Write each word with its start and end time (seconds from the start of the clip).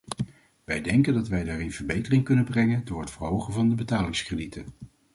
Wij 0.63 0.81
denken 0.81 1.13
dat 1.13 1.27
wij 1.27 1.43
daarin 1.43 1.71
verbetering 1.71 2.23
kunnen 2.23 2.45
brengen 2.45 2.85
door 2.85 2.99
het 3.01 3.11
verhogen 3.11 3.53
van 3.53 3.69
de 3.69 3.75
betalingskredieten. 3.75 4.65